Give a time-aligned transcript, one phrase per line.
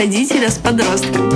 [0.00, 1.28] родителя с подростком.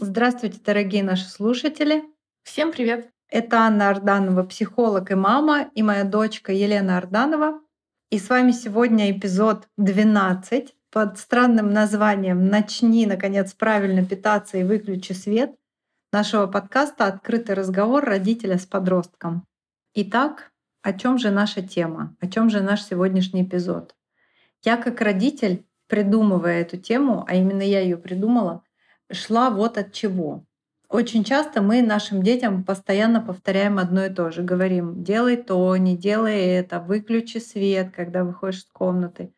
[0.00, 2.02] Здравствуйте, дорогие наши слушатели.
[2.42, 3.08] Всем привет.
[3.30, 7.60] Это Анна Арданова, психолог и мама, и моя дочка Елена Арданова.
[8.10, 15.12] И с вами сегодня эпизод 12 под странным названием «Начни, наконец, правильно питаться и выключи
[15.12, 15.54] свет»
[16.12, 19.46] нашего подкаста «Открытый разговор родителя с подростком».
[19.94, 20.52] Итак,
[20.82, 22.14] о чем же наша тема?
[22.20, 23.94] О чем же наш сегодняшний эпизод?
[24.62, 28.62] Я как родитель, придумывая эту тему, а именно я ее придумала,
[29.10, 30.44] шла вот от чего.
[30.90, 34.42] Очень часто мы нашим детям постоянно повторяем одно и то же.
[34.42, 39.32] Говорим, делай то, не делай это, выключи свет, когда выходишь из комнаты.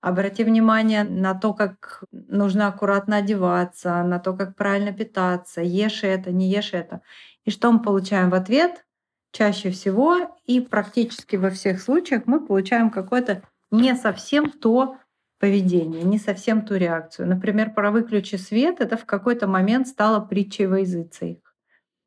[0.00, 6.30] Обрати внимание на то, как нужно аккуратно одеваться, на то, как правильно питаться, ешь это,
[6.30, 7.02] не ешь это.
[7.44, 8.84] И что мы получаем в ответ?
[9.32, 14.96] Чаще всего и практически во всех случаях мы получаем какое-то не совсем то
[15.38, 17.28] поведение, не совсем ту реакцию.
[17.28, 21.36] Например, про выключи свет это в какой-то момент стало притчей во языцах.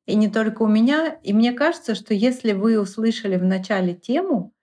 [0.06, 1.20] И не только у меня.
[1.24, 4.54] И мне кажется, что если вы услышали в начале тему,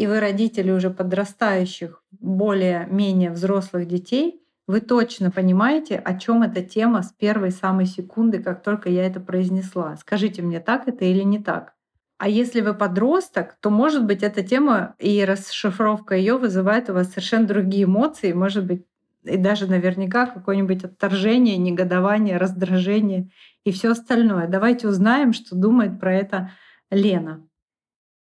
[0.00, 7.02] и вы родители уже подрастающих, более-менее взрослых детей, вы точно понимаете, о чем эта тема
[7.02, 9.98] с первой самой секунды, как только я это произнесла.
[9.98, 11.74] Скажите мне, так это или не так?
[12.16, 17.08] А если вы подросток, то, может быть, эта тема и расшифровка ее вызывает у вас
[17.08, 18.86] совершенно другие эмоции, может быть,
[19.24, 23.28] и даже наверняка какое-нибудь отторжение, негодование, раздражение
[23.64, 24.48] и все остальное.
[24.48, 26.52] Давайте узнаем, что думает про это
[26.90, 27.46] Лена.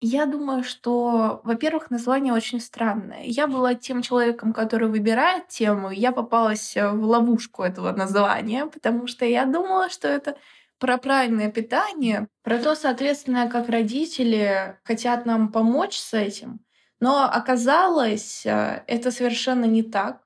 [0.00, 3.22] Я думаю, что, во-первых, название очень странное.
[3.24, 9.24] Я была тем человеком, который выбирает тему, я попалась в ловушку этого названия, потому что
[9.24, 10.36] я думала, что это
[10.78, 16.60] про правильное питание, про то, соответственно, как родители хотят нам помочь с этим.
[17.00, 20.25] Но оказалось, э, это совершенно не так.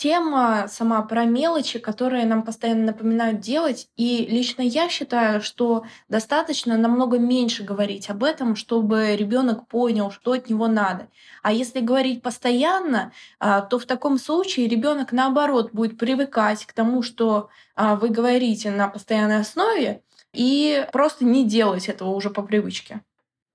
[0.00, 3.90] Тема сама про мелочи, которые нам постоянно напоминают делать.
[3.98, 10.32] И лично я считаю, что достаточно намного меньше говорить об этом, чтобы ребенок понял, что
[10.32, 11.08] от него надо.
[11.42, 17.02] А если говорить постоянно, а, то в таком случае ребенок наоборот будет привыкать к тому,
[17.02, 23.02] что а, вы говорите на постоянной основе, и просто не делать этого уже по привычке.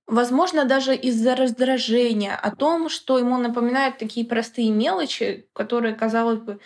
[0.06, 6.60] Возможно, даже из-за раздражения о том, что ему напоминают такие простые мелочи, которые, казалось бы,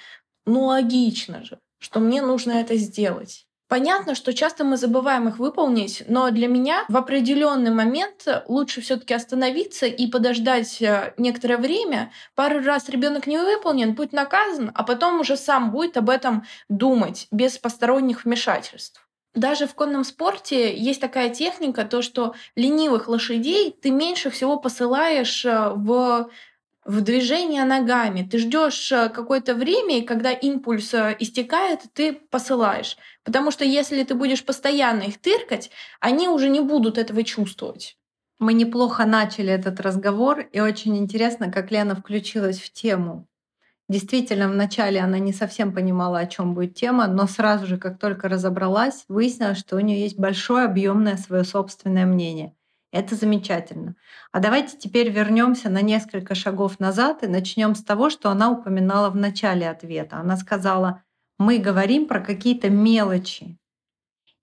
[0.45, 3.47] ну логично же, что мне нужно это сделать.
[3.71, 9.15] Понятно, что часто мы забываем их выполнить, но для меня в определенный момент лучше все-таки
[9.15, 12.11] остановиться и подождать э, некоторое время.
[12.35, 17.29] Пару раз ребенок не выполнен, будет наказан, а потом уже сам будет об этом думать
[17.31, 19.09] без посторонних вмешательств.
[19.35, 25.45] Даже в конном спорте есть такая техника, то что ленивых лошадей ты меньше всего посылаешь
[25.45, 26.31] э, в
[26.85, 28.27] в движение ногами.
[28.29, 32.97] Ты ждешь э, какое-то время, и когда импульс э, истекает, ты посылаешь.
[33.23, 35.71] Потому что если ты будешь постоянно их тыркать,
[36.01, 37.97] они уже не будут этого чувствовать.
[38.39, 43.29] Мы неплохо начали этот разговор, и очень интересно, как Лена включилась в тему.
[43.91, 48.29] Действительно, вначале она не совсем понимала, о чем будет тема, но сразу же, как только
[48.29, 52.55] разобралась, выяснилось, что у нее есть большое объемное свое собственное мнение.
[52.93, 53.97] Это замечательно.
[54.31, 59.11] А давайте теперь вернемся на несколько шагов назад и начнем с того, что она упоминала
[59.11, 60.19] в начале ответа.
[60.19, 61.03] Она сказала,
[61.37, 63.59] мы говорим про какие-то мелочи.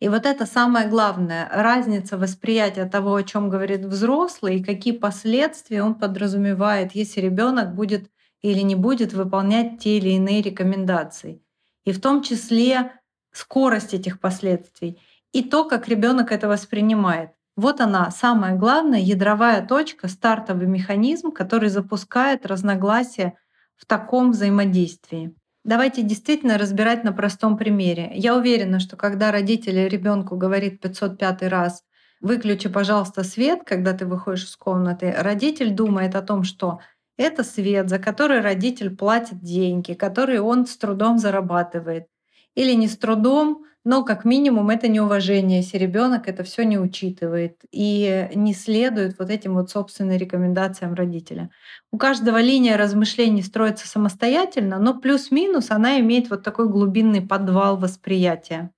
[0.02, 5.84] И вот это самое главное, разница восприятия того, о чем говорит взрослый, и какие последствия
[5.84, 8.12] он подразумевает, если ребенок будет
[8.52, 11.42] или не будет выполнять те или иные рекомендации.
[11.84, 12.94] И в том числе
[13.32, 15.00] скорость этих последствий
[15.34, 17.32] и то, как ребенок это воспринимает.
[17.58, 23.34] Вот она, самая главная ядровая точка, стартовый механизм, который запускает разногласия
[23.76, 25.36] в таком взаимодействии.
[25.66, 28.12] Давайте действительно разбирать на простом примере.
[28.14, 31.84] Я уверена, что когда родители ребенку говорит 505 раз
[32.22, 36.80] «выключи, пожалуйста, свет, когда ты выходишь из комнаты», родитель думает о том, что
[37.18, 42.08] это свет, за который родитель платит деньги, которые он с трудом зарабатывает.
[42.56, 47.62] Или не с трудом, но как минимум это неуважение, если ребенок это все не учитывает
[47.72, 51.50] и не следует вот этим вот собственным рекомендациям родителя.
[51.92, 58.72] У каждого линия размышлений строится самостоятельно, но плюс-минус она имеет вот такой глубинный подвал восприятия.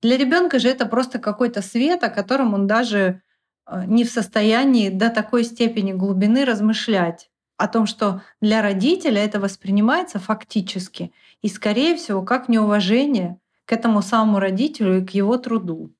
[0.00, 3.22] Для ребенка же это просто какой-то свет, о котором он даже
[3.66, 9.40] э, не в состоянии до такой степени глубины размышлять о том, что для родителя это
[9.40, 11.12] воспринимается фактически
[11.42, 15.94] и, скорее всего, как неуважение, к этому самому родителю и к его труду.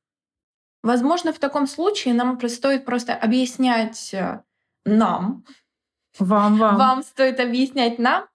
[0.83, 4.43] Возможно, в таком случае нам стоит просто объяснять э,
[4.85, 5.45] нам,
[6.19, 6.77] вам, вам.
[6.77, 8.27] вам стоит объяснять нам,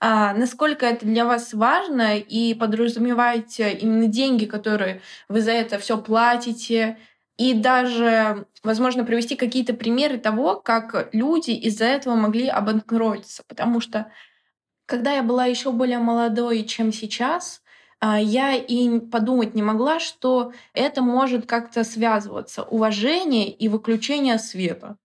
[0.00, 5.96] а, насколько это для вас важно и подразумеваете именно деньги, которые вы за это все
[5.96, 6.98] платите,
[7.42, 13.42] и даже, возможно, привести какие-то примеры того, как люди из-за этого могли обанкротиться.
[13.48, 14.12] Потому что
[14.86, 17.60] когда я была еще более молодой, чем сейчас,
[17.98, 22.62] а, я и подумать не могла, что это может как-то связываться.
[22.62, 24.96] Уважение и выключение света.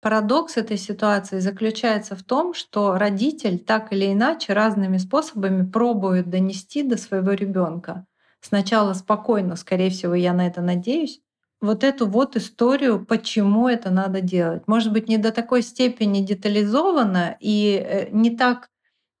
[0.00, 6.84] Парадокс этой ситуации заключается в том, что родитель так или иначе разными способами пробует донести
[6.84, 8.06] до своего ребенка.
[8.40, 11.20] Сначала спокойно, скорее всего, я на это надеюсь,
[11.60, 14.62] вот эту вот историю, почему это надо делать.
[14.66, 18.68] Может быть, не до такой степени детализованно и э, не так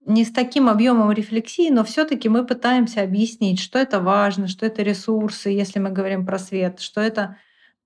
[0.06, 4.82] не с таким объемом рефлексии, но все-таки мы пытаемся объяснить, что это важно, что это
[4.82, 7.36] ресурсы, если мы говорим про свет, что это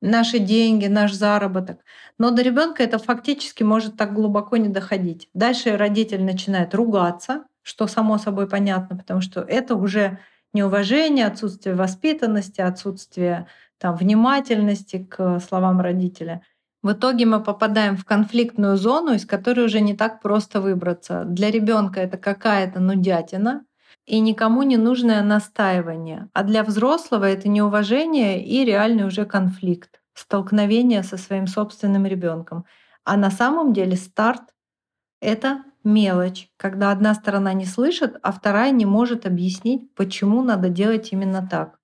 [0.02, 1.80] наши деньги, наш заработок.
[2.18, 5.28] Но до ребенка это фактически может так глубоко не доходить.
[5.32, 10.18] Дальше родитель начинает ругаться, что само собой понятно, потому что это уже
[10.52, 13.46] неуважение, отсутствие воспитанности, отсутствие
[13.80, 16.42] там, внимательности к словам родителя.
[16.82, 21.24] В итоге мы попадаем в конфликтную зону, из которой уже не так просто выбраться.
[21.24, 23.64] Для ребенка это какая-то нудятина,
[24.06, 26.28] и никому не нужное настаивание.
[26.32, 32.64] А для взрослого это неуважение и реальный уже конфликт, столкновение со своим собственным ребенком.
[33.04, 34.42] А на самом деле старт—
[35.20, 41.12] это мелочь, когда одна сторона не слышит, а вторая не может объяснить, почему надо делать
[41.12, 41.79] именно так.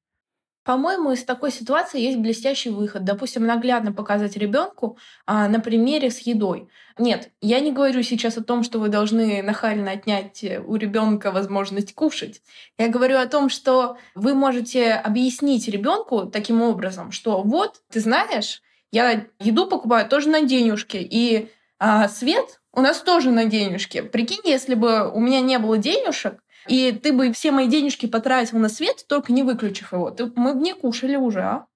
[0.67, 3.05] По-моему, из такой ситуации есть блестящий выход.
[3.05, 6.69] Допустим, наглядно показать ребенку а, на примере с едой.
[6.99, 11.31] Нет, я не говорю сейчас о том, что вы должны нахально отнять э, у ребенка
[11.31, 12.43] возможность кушать.
[12.79, 18.61] Я говорю о том, что вы можете объяснить ребенку таким образом, что вот, ты знаешь,
[18.91, 21.49] я еду покупаю тоже на денежки, и
[21.79, 24.03] а, свет у нас тоже на денежке.
[24.03, 28.59] Прикинь, если бы у меня не было денежек, и ты бы все мои денежки потратил
[28.59, 30.11] на свет, только не выключив его.
[30.11, 31.67] Ты, мы бы не кушали уже, а?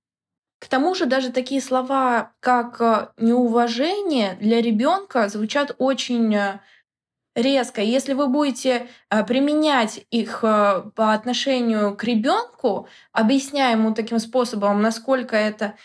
[0.61, 6.61] К тому же даже такие слова, как э, неуважение для ребенка звучат очень э,
[7.35, 7.81] резко.
[7.81, 15.35] Если вы будете э, применять их по отношению к ребенку, объясняя ему таким способом, насколько
[15.35, 15.77] это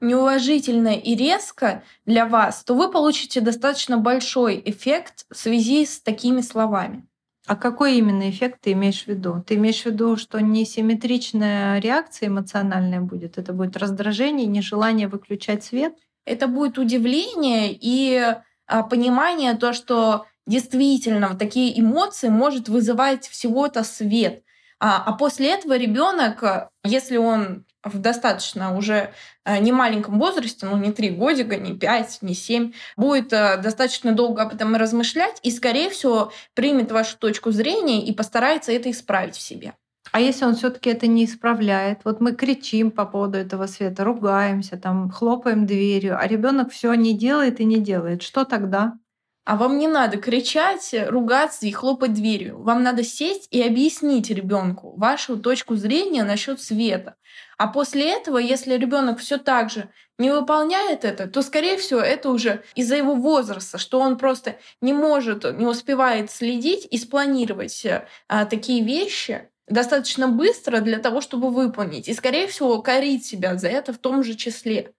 [0.00, 6.40] неуважительно и резко для вас, то вы получите достаточно большой эффект в связи с такими
[6.40, 7.06] словами.
[7.46, 9.44] А какой именно эффект ты имеешь в виду?
[9.46, 13.36] Ты имеешь в виду, что несимметричная реакция эмоциональная будет?
[13.36, 15.94] Это будет раздражение, нежелание выключать свет?
[16.24, 18.34] Это будет удивление и
[18.66, 24.42] а, понимание то, что действительно такие эмоции может вызывать всего-то свет.
[24.80, 29.12] А, а после этого ребенок, если он в достаточно уже
[29.44, 34.12] э, не маленьком возрасте, ну не три годика, не пять, не семь, будет э, достаточно
[34.12, 39.36] долго об этом размышлять и, скорее всего, примет вашу точку зрения и постарается это исправить
[39.36, 39.74] в себе.
[40.12, 44.76] А если он все-таки это не исправляет, вот мы кричим по поводу этого света, ругаемся,
[44.76, 48.94] там хлопаем дверью, а ребенок все не делает и не делает, что тогда?
[49.44, 52.62] А вам не надо кричать, ругаться и хлопать дверью.
[52.62, 57.16] Вам надо сесть и объяснить ребенку вашу точку зрения насчет света.
[57.58, 62.30] А после этого, если ребенок все так же не выполняет это, то, скорее всего, это
[62.30, 67.86] уже из-за его возраста, что он просто не может, не успевает следить и спланировать
[68.28, 72.08] а, такие вещи достаточно быстро для того, чтобы выполнить.
[72.08, 74.94] И, скорее всего, корить себя за это в том же числе.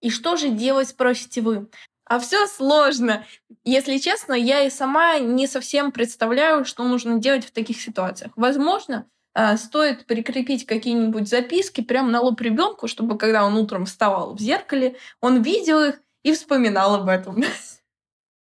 [0.00, 1.68] И что же делать, спросите вы?
[2.12, 3.24] А все сложно.
[3.64, 8.32] Если честно, я и сама не совсем представляю, что нужно делать в таких ситуациях.
[8.36, 14.34] Возможно, а, стоит прикрепить какие-нибудь записки прямо на лоб ребенку, чтобы когда он утром вставал
[14.34, 17.42] в зеркале, он видел их и вспоминал об этом.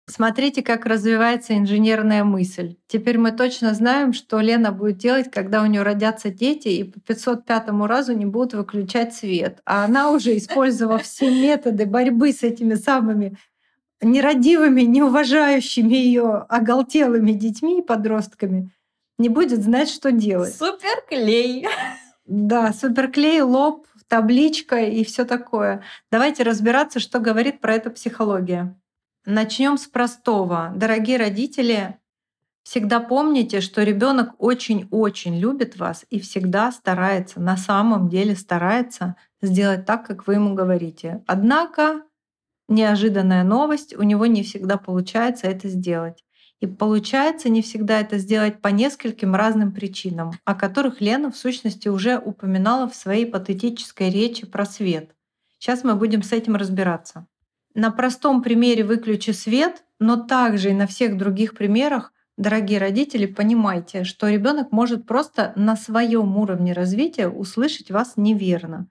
[0.10, 2.78] Смотрите, как развивается инженерная мысль.
[2.88, 7.00] Теперь мы точно знаем, что Лена будет делать, когда у нее родятся дети и по
[7.02, 9.60] 505 разу не будут выключать свет.
[9.66, 13.38] А она уже, использовав все методы борьбы с этими самыми
[14.02, 18.72] нерадивыми, неуважающими ее оголтелыми детьми и подростками,
[19.18, 20.56] не будет знать, что делать.
[20.56, 21.68] Суперклей.
[22.26, 25.84] Да, суперклей, лоб, табличка и все такое.
[26.12, 28.76] Давайте разбираться, что говорит про это психология.
[29.30, 30.72] Начнем с простого.
[30.74, 31.98] Дорогие родители,
[32.64, 39.86] всегда помните, что ребенок очень-очень любит вас и всегда старается, на самом деле старается сделать
[39.86, 41.26] так, как вы ему говорите.
[41.28, 42.04] Однако
[42.70, 46.24] неожиданная новость, у него не всегда получается это сделать.
[46.62, 51.90] И получается не всегда это сделать по нескольким разным причинам, о которых Лена в сущности
[51.90, 55.14] уже упоминала в своей патетической речи про свет.
[55.58, 57.28] Сейчас мы будем с этим разбираться.
[57.80, 64.04] На простом примере «выключи свет», но также и на всех других примерах, дорогие родители, понимайте,
[64.04, 68.88] что ребенок может просто на своем уровне развития услышать вас неверно.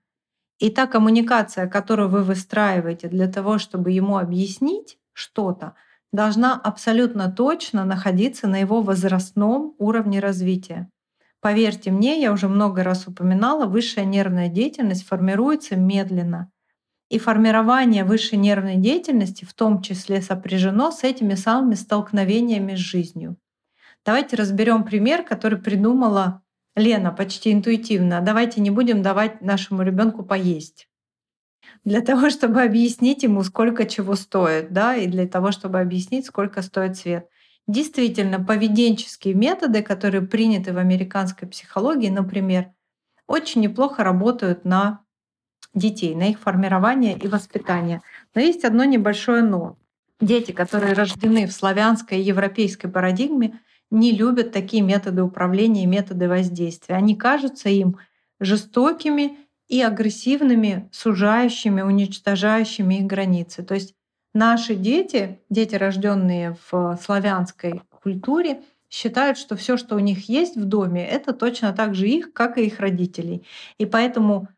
[0.60, 5.74] И та коммуникация, которую вы выстраиваете для того, чтобы ему объяснить что-то,
[6.12, 10.88] должна абсолютно точно находиться на его возрастном уровне развития.
[11.40, 16.52] Поверьте мне, я уже много раз упоминала, высшая нервная деятельность формируется медленно.
[17.08, 23.36] И формирование высшей нервной деятельности в том числе сопряжено с этими самыми столкновениями с жизнью.
[24.04, 26.42] Давайте разберем пример, который придумала
[26.74, 28.20] Лена почти интуитивно.
[28.20, 30.88] Давайте не будем давать нашему ребенку поесть
[31.84, 36.62] для того, чтобы объяснить ему, сколько чего стоит, да, и для того, чтобы объяснить, сколько
[36.62, 37.28] стоит свет.
[37.66, 42.72] Действительно, поведенческие методы, которые приняты в американской психологии, например,
[43.26, 45.00] очень неплохо работают на
[45.76, 48.02] детей, на их формирование и воспитание.
[48.34, 49.76] Но есть одно небольшое но.
[50.20, 56.28] Дети, которые рождены в славянской и европейской парадигме, не любят такие методы управления и методы
[56.28, 56.96] воздействия.
[56.96, 57.98] Они кажутся им
[58.40, 63.62] жестокими и агрессивными, сужающими, уничтожающими их границы.
[63.62, 63.94] То есть
[64.34, 70.64] наши дети, дети, рожденные в славянской культуре, считают, что все, что у них есть в
[70.64, 73.44] доме, это точно так же их, как и их родителей.
[73.78, 74.48] И поэтому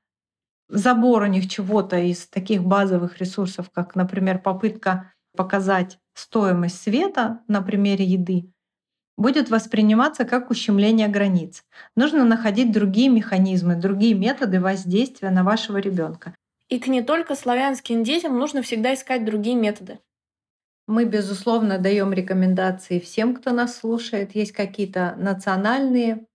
[0.68, 7.62] забор у них чего-то из таких базовых ресурсов, как, например, попытка показать стоимость света на
[7.62, 8.52] примере еды,
[9.16, 11.64] будет восприниматься как ущемление границ.
[11.96, 16.34] Нужно находить другие механизмы, другие методы воздействия на вашего ребенка.
[16.68, 19.98] И к не только славянским детям нужно всегда искать другие методы.
[20.87, 24.34] Мы, безусловно, даем рекомендации всем, кто нас слушает.
[24.34, 26.26] Есть какие-то национальные,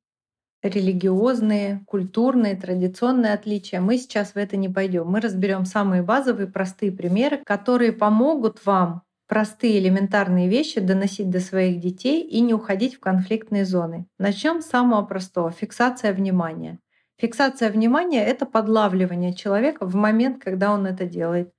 [0.64, 3.82] религиозные, культурные, традиционные отличия.
[3.82, 5.08] Мы сейчас в это не пойдем.
[5.08, 11.80] Мы разберем самые базовые, простые примеры, которые помогут вам простые элементарные вещи доносить до своих
[11.80, 14.06] детей и не уходить в конфликтные зоны.
[14.20, 16.80] Начнем с самого простого— фиксация внимания.
[17.18, 21.52] Фиксация внимания— это подлавливание человека в момент, когда он это делает.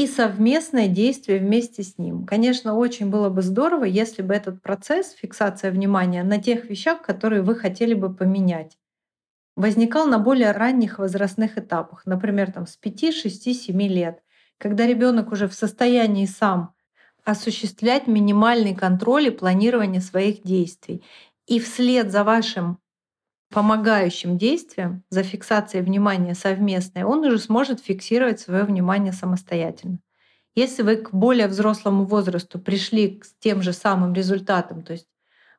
[0.00, 2.24] И совместное действие вместе с ним.
[2.24, 7.42] Конечно, очень было бы здорово, если бы этот процесс, фиксация внимания на тех вещах, которые
[7.42, 8.78] вы хотели бы поменять,
[9.56, 14.22] возникал на более ранних возрастных этапах, например, там, с 5, 6, 7 лет,
[14.56, 16.72] когда ребенок уже в состоянии сам
[17.22, 21.04] осуществлять минимальный контроль и планирование своих действий.
[21.46, 22.78] И вслед за вашим
[23.50, 29.98] помогающим действием, за фиксацией внимания совместной, он уже сможет фиксировать свое внимание самостоятельно.
[30.54, 35.06] Если вы к более взрослому возрасту пришли к тем же самым результатам, то есть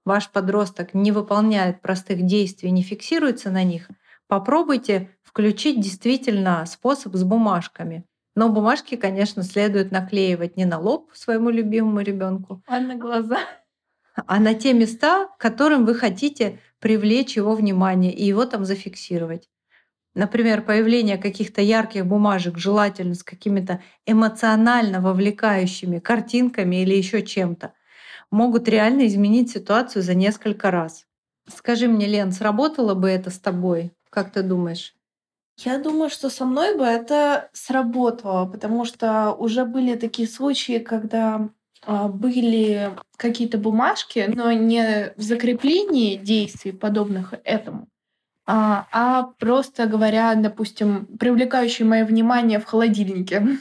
[0.05, 3.89] ваш подросток не выполняет простых действий, не фиксируется на них,
[4.27, 8.05] попробуйте включить действительно способ с бумажками.
[8.35, 13.39] Но бумажки, конечно, следует наклеивать не на лоб своему любимому ребенку, а на глаза,
[14.27, 19.49] а на те места, к которым вы хотите привлечь его внимание и его там зафиксировать.
[20.13, 27.73] Например, появление каких-то ярких бумажек, желательно с какими-то эмоционально вовлекающими картинками или еще чем-то,
[28.29, 31.05] могут реально изменить ситуацию за несколько раз.
[31.47, 33.93] Скажи мне, Лен, сработало бы это с тобой?
[34.09, 34.95] Как ты думаешь?
[35.57, 41.49] Я думаю, что со мной бы это сработало, потому что уже были такие случаи, когда
[41.87, 47.87] были какие-то бумажки, но не в закреплении действий, подобных этому,
[48.45, 53.57] а, а просто говоря, допустим, привлекающие мое внимание в холодильнике.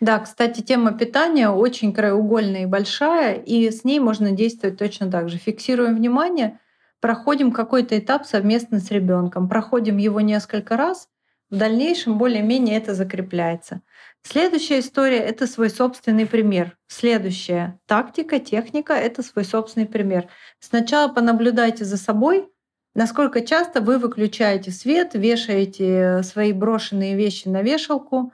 [0.00, 5.28] Да, кстати, тема питания очень краеугольная и большая, и с ней можно действовать точно так
[5.28, 5.38] же.
[5.38, 6.58] Фиксируем внимание,
[7.00, 11.08] проходим какой-то этап совместно с ребенком, проходим его несколько раз,
[11.50, 13.82] в дальнейшем более-менее это закрепляется.
[14.26, 16.78] Следующая история— это свой собственный пример.
[16.88, 20.28] Следующая тактика, техника— это свой собственный пример.
[20.60, 22.48] Сначала понаблюдайте за собой,
[22.94, 28.32] насколько часто вы выключаете свет, вешаете свои брошенные вещи на вешалку,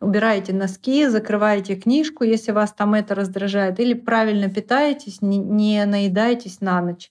[0.00, 6.80] убираете носки, закрываете книжку, если вас там это раздражает, или правильно питаетесь, не наедаетесь на
[6.80, 7.10] ночь.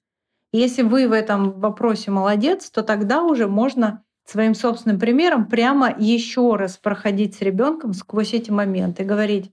[0.53, 6.55] Если вы в этом вопросе молодец, то тогда уже можно своим собственным примером прямо еще
[6.55, 9.51] раз проходить с ребенком сквозь эти моменты, говорить,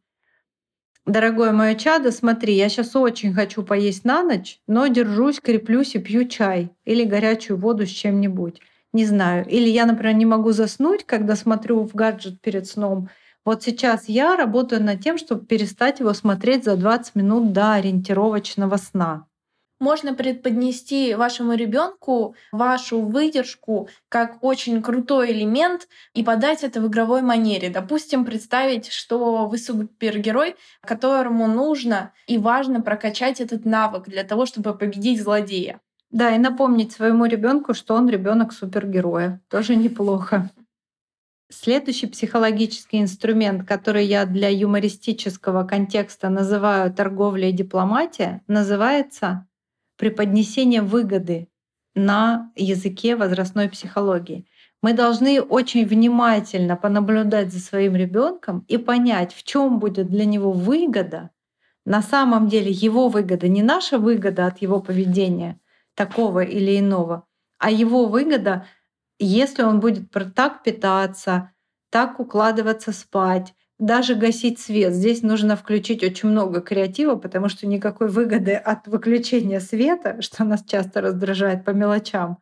[1.06, 5.98] дорогое мое чадо, смотри, я сейчас очень хочу поесть на ночь, но держусь, креплюсь и
[5.98, 8.60] пью чай или горячую воду с чем-нибудь.
[8.92, 9.46] Не знаю.
[9.46, 13.08] Или я, например, не могу заснуть, когда смотрю в гаджет перед сном.
[13.44, 18.76] Вот сейчас я работаю над тем, чтобы перестать его смотреть за 20 минут до ориентировочного
[18.76, 19.26] сна.
[19.80, 27.22] Можно преподнести вашему ребенку вашу выдержку как очень крутой элемент и подать это в игровой
[27.22, 27.70] манере.
[27.70, 34.76] Допустим, представить, что вы супергерой, которому нужно и важно прокачать этот навык для того, чтобы
[34.76, 35.80] победить злодея.
[36.10, 39.40] Да, и напомнить своему ребенку, что он ребенок супергероя.
[39.48, 40.50] Тоже неплохо.
[41.52, 49.46] Следующий психологический инструмент, который я для юмористического контекста называю торговля и дипломатия, называется
[50.00, 51.48] преподнесение выгоды
[51.94, 54.46] на языке возрастной психологии.
[54.80, 60.52] Мы должны очень внимательно понаблюдать за своим ребенком и понять, в чем будет для него
[60.52, 61.28] выгода.
[61.84, 65.60] На самом деле его выгода не наша выгода от его поведения,
[65.94, 67.26] такого или иного,
[67.58, 68.66] а его выгода,
[69.18, 71.52] если он будет так питаться,
[71.90, 74.94] так укладываться спать, даже гасить свет.
[74.94, 80.62] Здесь нужно включить очень много креатива, потому что никакой выгоды от выключения света, что нас
[80.64, 82.38] часто раздражает по мелочам,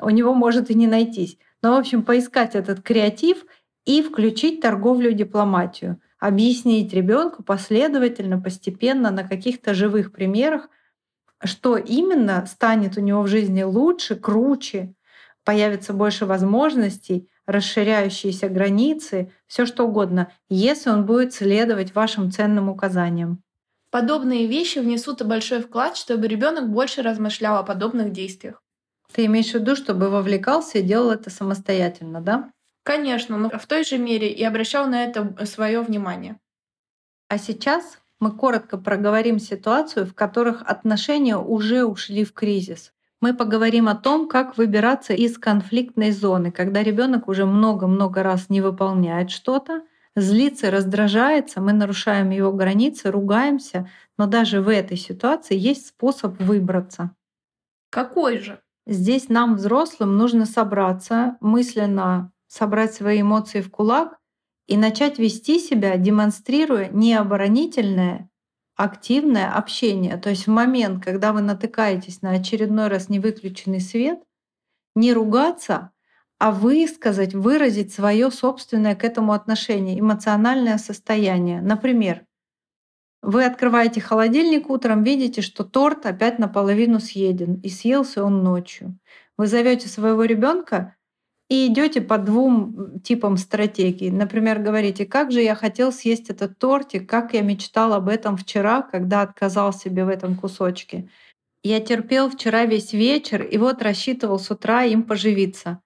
[0.00, 1.38] у него может и не найтись.
[1.62, 3.44] Но, в общем, поискать этот креатив
[3.86, 6.00] и включить торговлю и дипломатию.
[6.18, 10.68] Объяснить ребенку последовательно, постепенно, на каких-то живых примерах,
[11.42, 14.94] что именно станет у него в жизни лучше, круче,
[15.44, 23.42] появится больше возможностей, расширяющиеся границы, все что угодно, если он будет следовать вашим ценным указаниям.
[23.90, 28.62] Подобные вещи внесут и большой вклад, чтобы ребенок больше размышлял о подобных действиях.
[29.12, 32.50] Ты имеешь в виду, чтобы вовлекался и делал это самостоятельно, да?
[32.82, 36.38] Конечно, но в той же мере и обращал на это свое внимание.
[37.28, 42.92] А сейчас мы коротко проговорим ситуацию, в которых отношения уже ушли в кризис.
[43.20, 48.60] Мы поговорим о том, как выбираться из конфликтной зоны, когда ребенок уже много-много раз не
[48.60, 49.82] выполняет что-то,
[50.14, 57.14] злится, раздражается, мы нарушаем его границы, ругаемся, но даже в этой ситуации есть способ выбраться.
[57.90, 58.60] Какой же?
[58.86, 64.18] Здесь нам, взрослым, нужно собраться, мысленно собрать свои эмоции в кулак
[64.66, 68.28] и начать вести себя, демонстрируя не оборонительное,
[68.76, 70.16] активное общение.
[70.18, 74.20] То есть в момент, когда вы натыкаетесь на очередной раз невыключенный свет,
[74.94, 75.92] не ругаться,
[76.38, 81.62] а высказать, выразить свое собственное к этому отношение, эмоциональное состояние.
[81.62, 82.26] Например,
[83.22, 88.98] вы открываете холодильник утром, видите, что торт опять наполовину съеден, и съелся он ночью.
[89.38, 90.95] Вы зовете своего ребенка
[91.48, 94.10] и идете по двум типам стратегий.
[94.10, 98.82] Например, говорите, как же я хотел съесть этот тортик, как я мечтал об этом вчера,
[98.82, 101.08] когда отказал себе в этом кусочке.
[101.62, 105.80] Я терпел вчера весь вечер и вот рассчитывал с утра им поживиться.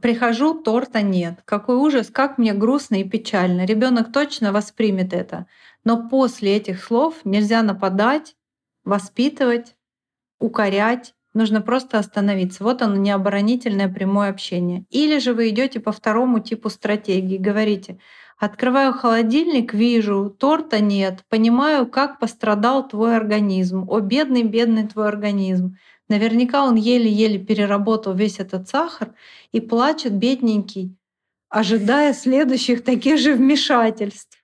[0.00, 1.42] Прихожу, торта нет.
[1.44, 3.64] Какой ужас, как мне грустно и печально.
[3.64, 5.46] Ребенок точно воспримет это.
[5.84, 8.36] Но после этих слов нельзя нападать,
[8.84, 9.76] воспитывать,
[10.40, 12.62] укорять, Нужно просто остановиться.
[12.62, 14.86] Вот оно, необоронительное прямое общение.
[14.90, 17.98] Или же вы идете по второму типу стратегии, говорите,
[18.38, 23.84] открываю холодильник, вижу, торта нет, понимаю, как пострадал твой организм.
[23.90, 25.76] О, бедный, бедный твой организм.
[26.08, 29.14] Наверняка он еле-еле переработал весь этот сахар
[29.50, 30.96] и плачет, бедненький,
[31.48, 34.43] ожидая следующих таких же вмешательств.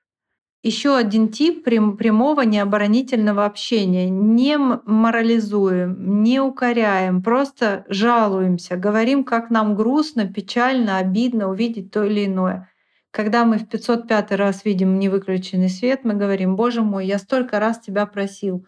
[0.63, 4.11] Еще один тип прямого необоронительного общения.
[4.11, 12.27] Не морализуем, не укоряем, просто жалуемся, говорим, как нам грустно, печально, обидно увидеть то или
[12.27, 12.71] иное.
[13.11, 17.81] Когда мы в 505 раз видим невыключенный свет, мы говорим, Боже мой, я столько раз
[17.81, 18.67] тебя просил,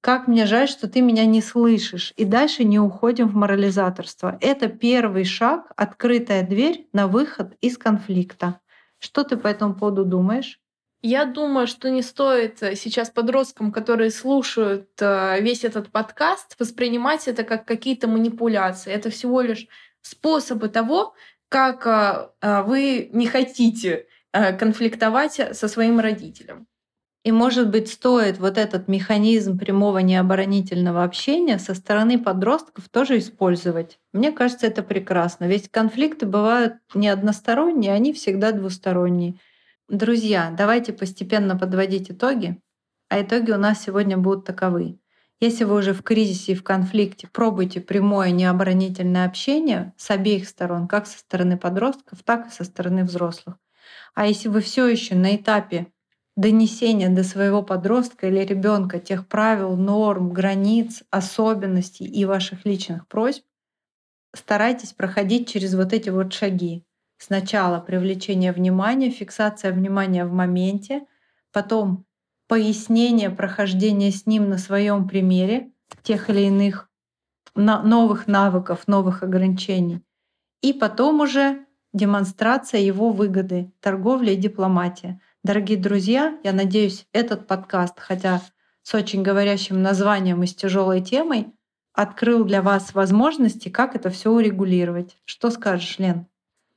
[0.00, 2.12] как мне жаль, что ты меня не слышишь.
[2.16, 4.38] И дальше не уходим в морализаторство.
[4.40, 8.60] Это первый шаг, открытая дверь на выход из конфликта.
[8.98, 10.61] Что ты по этому поводу думаешь?
[11.04, 17.26] Я думаю, что не стоит э, сейчас подросткам, которые слушают э, весь этот подкаст, воспринимать
[17.26, 18.92] это как какие-то манипуляции.
[18.92, 19.66] Это всего лишь
[20.00, 21.14] способы того,
[21.48, 26.66] как э, вы не хотите конфликтовать со своим родителем.
[27.22, 33.98] И, может быть, стоит вот этот механизм прямого необоронительного общения со стороны подростков тоже использовать.
[34.14, 35.44] Мне кажется, это прекрасно.
[35.44, 39.34] Ведь конфликты бывают не односторонние, они всегда двусторонние.
[39.92, 42.58] Друзья, давайте постепенно подводить итоги.
[43.10, 44.98] А итоги у нас сегодня будут таковы.
[45.38, 50.88] Если вы уже в кризисе и в конфликте, пробуйте прямое необоронительное общение с обеих сторон,
[50.88, 53.58] как со стороны подростков, так и со стороны взрослых.
[54.14, 55.88] А если вы все еще на этапе
[56.36, 63.44] донесения до своего подростка или ребенка тех правил, норм, границ, особенностей и ваших личных просьб,
[64.34, 66.86] старайтесь проходить через вот эти вот шаги
[67.24, 71.06] Сначала привлечение внимания, фиксация внимания в моменте,
[71.52, 72.04] потом
[72.48, 75.70] пояснение прохождения с ним на своем примере
[76.02, 76.90] тех или иных
[77.54, 80.02] новых навыков, новых ограничений.
[80.62, 85.20] И потом уже демонстрация его выгоды, торговля и дипломатия.
[85.44, 88.42] Дорогие друзья, я надеюсь, этот подкаст, хотя
[88.82, 91.52] с очень говорящим названием и с тяжелой темой,
[91.92, 95.18] открыл для вас возможности, как это все урегулировать.
[95.24, 96.26] Что скажешь, Лен?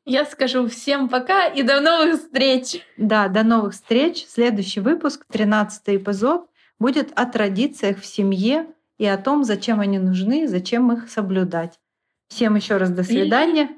[0.06, 2.82] Я скажу всем пока и до новых встреч.
[2.96, 4.26] Да, до новых встреч.
[4.30, 8.68] Следующий выпуск, 13 эпизод, будет о традициях в семье
[9.00, 11.80] и о том, зачем они нужны, зачем их соблюдать.
[12.28, 13.70] Всем еще раз до свидания.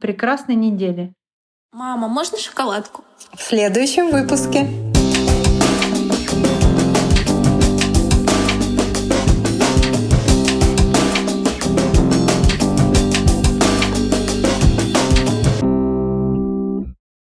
[0.00, 1.14] Прекрасной недели.
[1.72, 3.04] Мама, можно шоколадку?
[3.34, 4.91] В следующем выпуске.